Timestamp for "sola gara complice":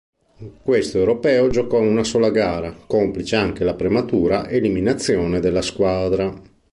2.03-3.35